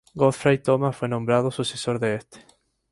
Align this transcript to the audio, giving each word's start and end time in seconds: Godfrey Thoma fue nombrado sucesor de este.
Godfrey 0.15 0.57
Thoma 0.57 0.93
fue 0.93 1.07
nombrado 1.07 1.51
sucesor 1.51 1.99
de 1.99 2.15
este. 2.15 2.39